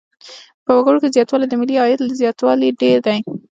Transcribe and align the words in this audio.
په 0.65 0.71
وګړو 0.77 1.01
کې 1.03 1.13
زیاتوالی 1.15 1.47
د 1.49 1.53
ملي 1.61 1.75
عاید 1.81 1.99
له 2.07 2.13
زیاتوالي 2.21 2.69
ډېر 2.81 2.97
دی. 3.05 3.17